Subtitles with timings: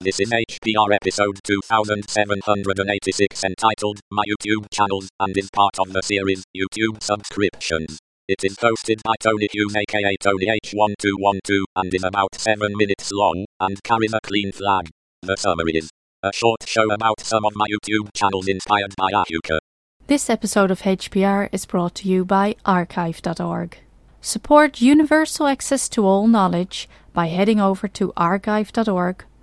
[0.00, 6.44] This is HPR episode 2786 entitled My YouTube Channels and is part of the series
[6.56, 7.98] YouTube Subscriptions.
[8.28, 13.44] It is hosted by Tony Hughes aka Tony H1212 and is about 7 minutes long
[13.58, 14.88] and carries a clean flag.
[15.22, 15.90] The summary is
[16.22, 19.58] a short show about some of my YouTube channels inspired by Ahuka.
[20.06, 23.78] This episode of HPR is brought to you by archive.org.
[24.20, 29.24] Support universal access to all knowledge by heading over to archive.org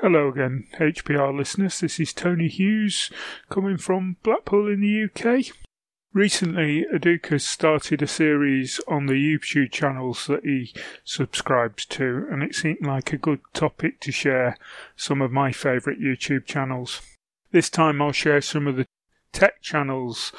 [0.00, 1.80] Hello again, HPR listeners.
[1.80, 3.10] This is Tony Hughes
[3.50, 5.46] coming from Blackpool in the UK.
[6.12, 12.54] Recently, Ahuka started a series on the YouTube channels that he subscribes to, and it
[12.54, 14.56] seemed like a good topic to share
[14.94, 17.02] some of my favourite YouTube channels.
[17.50, 18.86] This time, I'll share some of the
[19.32, 20.30] tech channels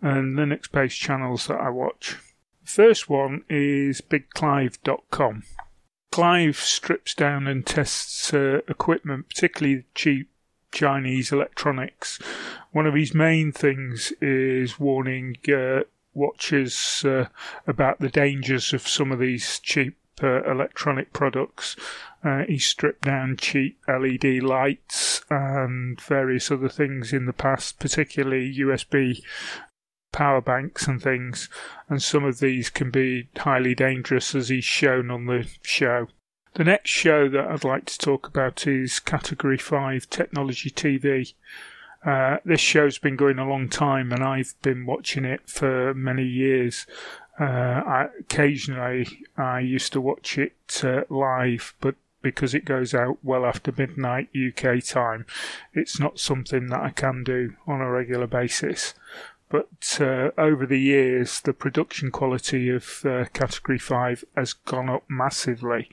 [0.00, 2.16] and Linux based channels that I watch.
[2.64, 5.42] The first one is BigClive.com.
[6.12, 10.28] Clive strips down and tests uh, equipment, particularly cheap
[10.70, 12.18] Chinese electronics.
[12.70, 15.80] One of his main things is warning uh,
[16.14, 17.28] watchers uh,
[17.66, 21.76] about the dangers of some of these cheap uh, electronic products.
[22.22, 28.54] Uh, he stripped down cheap LED lights and various other things in the past, particularly
[28.58, 29.22] USB
[30.12, 31.48] power banks and things,
[31.88, 36.08] and some of these can be highly dangerous as he's shown on the show.
[36.54, 41.32] The next show that I'd like to talk about is Category 5 Technology TV.
[42.04, 46.24] Uh, this show's been going a long time and I've been watching it for many
[46.24, 46.86] years.
[47.40, 53.18] Uh, I, occasionally, I used to watch it uh, live, but because it goes out
[53.22, 55.24] well after midnight UK time,
[55.72, 58.94] it's not something that I can do on a regular basis
[59.52, 65.04] but uh, over the years, the production quality of uh, Category 5 has gone up
[65.10, 65.90] massively.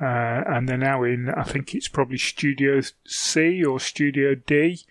[0.00, 4.84] Uh, and they're now in, I think it's probably Studio C or Studio D.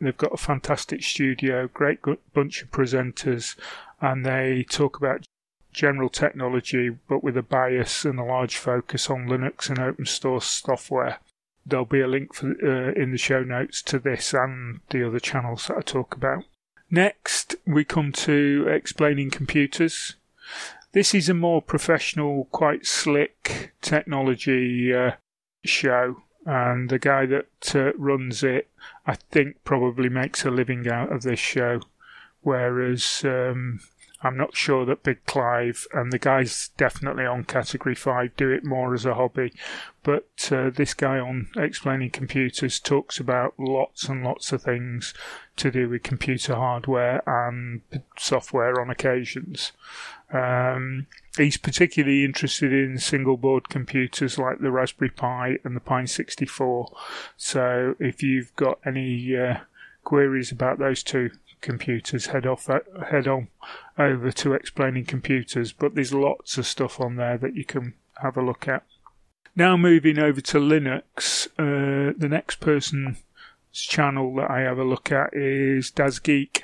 [0.00, 1.98] They've got a fantastic studio, great
[2.32, 3.54] bunch of presenters,
[4.00, 5.26] and they talk about
[5.70, 10.46] general technology, but with a bias and a large focus on Linux and open source
[10.46, 11.18] software.
[11.66, 15.20] There'll be a link for, uh, in the show notes to this and the other
[15.20, 16.44] channels that I talk about.
[16.90, 20.16] Next, we come to explaining computers.
[20.92, 25.12] This is a more professional, quite slick technology uh,
[25.64, 28.68] show, and the guy that uh, runs it,
[29.06, 31.80] I think, probably makes a living out of this show.
[32.40, 33.80] Whereas um,
[34.20, 38.64] I'm not sure that Big Clive and the guys definitely on Category 5 do it
[38.64, 39.52] more as a hobby.
[40.02, 45.14] But uh, this guy on Explaining Computers talks about lots and lots of things
[45.56, 47.82] to do with computer hardware and
[48.16, 49.70] software on occasions.
[50.32, 56.08] Um, he's particularly interested in single board computers like the Raspberry Pi and the Pine
[56.08, 56.92] 64.
[57.36, 59.58] So if you've got any uh,
[60.02, 61.30] queries about those two
[61.60, 62.68] computers, head off
[63.10, 63.48] head on
[63.98, 65.72] over to explaining computers.
[65.72, 68.84] But there's lots of stuff on there that you can have a look at.
[69.56, 73.18] Now moving over to Linux, uh, the next person's
[73.72, 76.62] channel that I have a look at is DasGeek.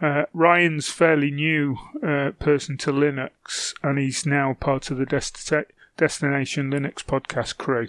[0.00, 5.52] Uh, Ryan's fairly new uh, person to Linux, and he's now part of the Dest-
[5.96, 7.88] Destination Linux podcast crew.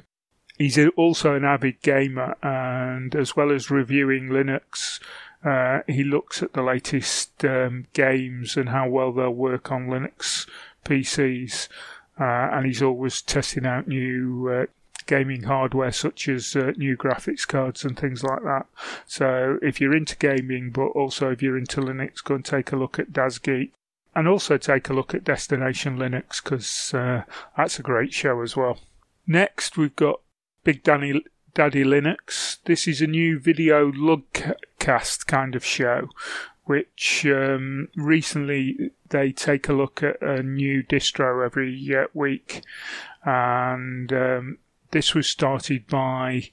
[0.58, 5.00] He's also an avid gamer, and as well as reviewing Linux
[5.44, 10.48] uh, he looks at the latest um, games and how well they'll work on Linux
[10.86, 11.68] PCs,
[12.20, 14.66] uh, and he's always testing out new uh,
[15.06, 18.66] gaming hardware such as uh, new graphics cards and things like that.
[19.06, 22.78] So if you're into gaming, but also if you're into Linux, go and take a
[22.78, 23.72] look at DasGeek.
[24.16, 27.24] And also take a look at Destination Linux because uh,
[27.58, 28.78] that's a great show as well.
[29.26, 30.22] Next, we've got
[30.64, 31.24] Big Danny
[31.54, 32.58] Daddy Linux.
[32.66, 36.10] This is a new video logcast kind of show,
[36.64, 42.64] which um, recently they take a look at a new distro every uh, week,
[43.24, 44.58] and um,
[44.90, 46.50] this was started by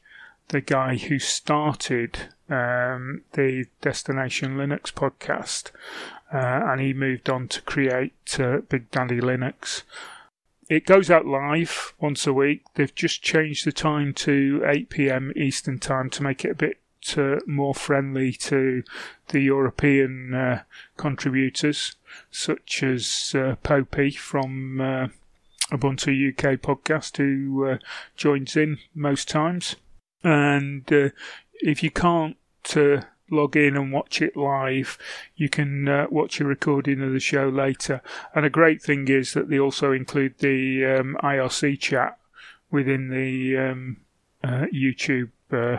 [0.49, 5.71] the guy who started um, the Destination Linux podcast,
[6.31, 9.83] uh, and he moved on to create uh, Big Daddy Linux.
[10.71, 12.63] It goes out live once a week.
[12.75, 15.33] They've just changed the time to 8 p.m.
[15.35, 16.79] Eastern Time to make it a bit
[17.17, 18.85] uh, more friendly to
[19.31, 20.63] the European uh,
[20.97, 21.97] contributors,
[22.31, 25.09] such as uh, Popey from uh,
[25.73, 27.79] Ubuntu UK podcast, who uh,
[28.17, 29.75] joins in most times.
[30.23, 31.09] And uh,
[31.55, 32.37] if you can't
[32.77, 33.01] uh,
[33.31, 34.99] log in and watch it live,
[35.37, 38.03] you can uh, watch a recording of the show later.
[38.35, 42.19] And a great thing is that they also include the um, IRC chat
[42.71, 43.97] within the um,
[44.43, 45.79] uh, YouTube uh,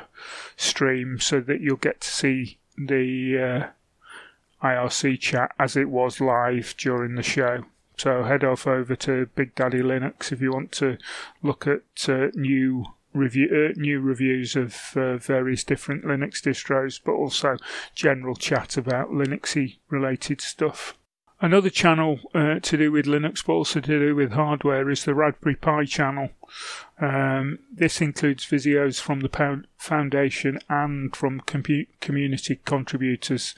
[0.55, 6.75] stream so that you'll get to see the uh, IRC chat as it was live
[6.77, 7.65] during the show.
[7.97, 10.97] So head off over to Big Daddy Linux if you want to
[11.43, 17.13] look at uh, new review uh, new reviews of uh, various different Linux distros, but
[17.13, 17.57] also
[17.95, 20.95] general chat about Linuxy related stuff.
[21.43, 25.15] Another channel uh, to do with Linux, but also to do with hardware, is the
[25.15, 26.29] Raspberry Pi channel.
[26.99, 33.55] Um, this includes videos from the foundation and from community contributors,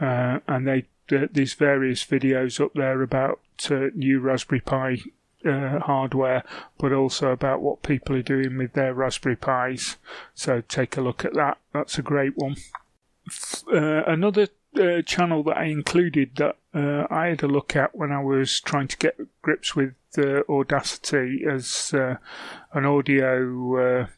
[0.00, 3.40] uh, and they there's various videos up there about
[3.70, 4.98] uh, new Raspberry Pi
[5.46, 6.42] uh, hardware,
[6.78, 9.96] but also about what people are doing with their Raspberry Pis.
[10.34, 11.58] So take a look at that.
[11.72, 12.56] That's a great one.
[13.72, 14.48] Uh, another
[14.78, 18.60] uh, channel that I included that uh, I had a look at when I was
[18.60, 22.16] trying to get grips with uh, Audacity as uh,
[22.72, 24.08] an audio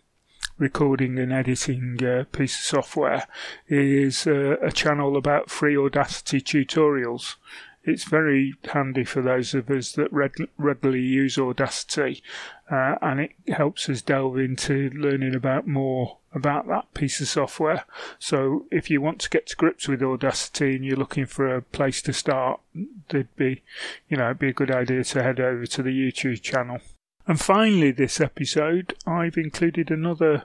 [0.58, 1.98] recording and editing
[2.32, 3.28] piece of software
[3.68, 7.36] is a channel about free Audacity tutorials
[7.84, 12.22] it's very handy for those of us that reg- regularly use Audacity,
[12.70, 17.84] uh, and it helps us delve into learning about more about that piece of software.
[18.18, 21.62] So, if you want to get to grips with Audacity and you're looking for a
[21.62, 22.60] place to start,
[23.08, 23.62] there'd be,
[24.08, 26.80] you know, it'd be a good idea to head over to the YouTube channel.
[27.26, 30.44] And finally, this episode, I've included another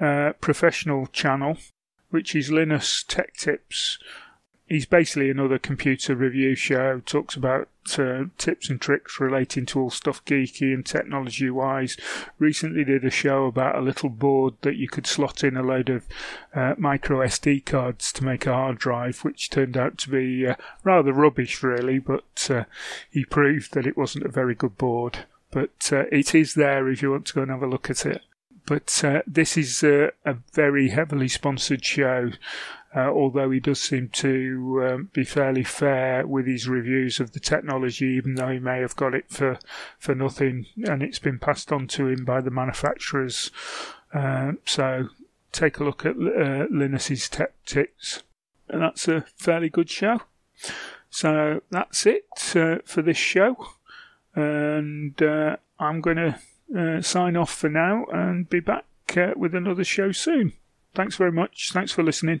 [0.00, 1.58] uh, professional channel,
[2.10, 3.98] which is Linus Tech Tips
[4.68, 7.00] he's basically another computer review show.
[7.00, 7.68] Talks about
[7.98, 11.96] uh, tips and tricks relating to all stuff geeky and technology wise.
[12.38, 15.88] Recently did a show about a little board that you could slot in a load
[15.88, 16.06] of
[16.54, 20.54] uh, micro SD cards to make a hard drive, which turned out to be uh,
[20.84, 21.98] rather rubbish, really.
[21.98, 22.64] But uh,
[23.10, 25.20] he proved that it wasn't a very good board.
[25.50, 28.04] But uh, it is there if you want to go and have a look at
[28.04, 28.22] it.
[28.66, 30.12] But uh, this is a
[30.52, 32.32] very heavily sponsored show
[32.94, 37.40] uh, although he does seem to um, be fairly fair with his reviews of the
[37.40, 39.58] technology, even though he may have got it for,
[39.98, 43.50] for nothing and it's been passed on to him by the manufacturers.
[44.14, 45.08] Uh, so
[45.52, 48.22] take a look at uh, Linus's Tips,
[48.68, 50.22] and that's a fairly good show.
[51.10, 53.56] So that's it uh, for this show,
[54.34, 56.38] and uh, I'm going to
[56.76, 58.84] uh, sign off for now and be back
[59.16, 60.52] uh, with another show soon.
[60.94, 61.70] Thanks very much.
[61.72, 62.40] Thanks for listening.